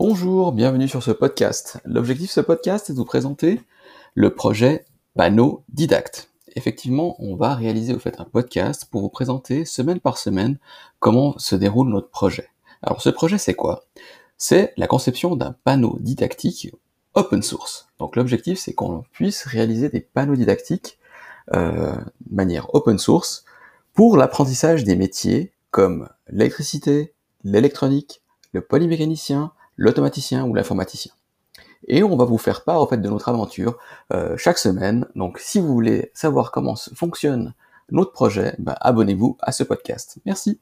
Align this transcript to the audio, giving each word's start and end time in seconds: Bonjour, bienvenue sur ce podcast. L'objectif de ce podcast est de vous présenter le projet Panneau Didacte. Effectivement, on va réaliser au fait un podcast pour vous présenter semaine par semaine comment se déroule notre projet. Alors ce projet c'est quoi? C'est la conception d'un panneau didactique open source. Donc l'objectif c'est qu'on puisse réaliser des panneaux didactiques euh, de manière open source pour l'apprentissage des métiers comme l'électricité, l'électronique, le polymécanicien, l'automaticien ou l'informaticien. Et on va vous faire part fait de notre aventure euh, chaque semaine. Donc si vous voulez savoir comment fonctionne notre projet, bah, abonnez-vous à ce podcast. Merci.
Bonjour, 0.00 0.52
bienvenue 0.52 0.86
sur 0.86 1.02
ce 1.02 1.10
podcast. 1.10 1.80
L'objectif 1.84 2.28
de 2.28 2.32
ce 2.32 2.40
podcast 2.40 2.88
est 2.88 2.92
de 2.92 2.98
vous 2.98 3.04
présenter 3.04 3.60
le 4.14 4.32
projet 4.32 4.84
Panneau 5.16 5.64
Didacte. 5.70 6.30
Effectivement, 6.54 7.16
on 7.18 7.34
va 7.34 7.56
réaliser 7.56 7.92
au 7.92 7.98
fait 7.98 8.20
un 8.20 8.24
podcast 8.24 8.84
pour 8.88 9.00
vous 9.00 9.08
présenter 9.08 9.64
semaine 9.64 9.98
par 9.98 10.16
semaine 10.16 10.60
comment 11.00 11.36
se 11.36 11.56
déroule 11.56 11.88
notre 11.88 12.10
projet. 12.10 12.48
Alors 12.80 13.02
ce 13.02 13.10
projet 13.10 13.38
c'est 13.38 13.54
quoi? 13.54 13.86
C'est 14.36 14.72
la 14.76 14.86
conception 14.86 15.34
d'un 15.34 15.56
panneau 15.64 15.96
didactique 15.98 16.72
open 17.14 17.42
source. 17.42 17.88
Donc 17.98 18.14
l'objectif 18.14 18.60
c'est 18.60 18.74
qu'on 18.74 19.02
puisse 19.10 19.46
réaliser 19.46 19.88
des 19.88 20.00
panneaux 20.00 20.36
didactiques 20.36 21.00
euh, 21.54 21.96
de 21.96 22.36
manière 22.36 22.72
open 22.72 22.98
source 22.98 23.44
pour 23.94 24.16
l'apprentissage 24.16 24.84
des 24.84 24.94
métiers 24.94 25.52
comme 25.72 26.08
l'électricité, 26.28 27.14
l'électronique, 27.42 28.22
le 28.52 28.60
polymécanicien, 28.60 29.52
l'automaticien 29.78 30.44
ou 30.44 30.54
l'informaticien. 30.54 31.12
Et 31.86 32.02
on 32.02 32.16
va 32.16 32.26
vous 32.26 32.36
faire 32.36 32.64
part 32.64 32.86
fait 32.88 32.98
de 32.98 33.08
notre 33.08 33.28
aventure 33.28 33.78
euh, 34.12 34.36
chaque 34.36 34.58
semaine. 34.58 35.06
Donc 35.14 35.38
si 35.38 35.60
vous 35.60 35.72
voulez 35.72 36.10
savoir 36.12 36.50
comment 36.50 36.74
fonctionne 36.94 37.54
notre 37.90 38.12
projet, 38.12 38.54
bah, 38.58 38.76
abonnez-vous 38.80 39.38
à 39.40 39.52
ce 39.52 39.62
podcast. 39.62 40.18
Merci. 40.26 40.58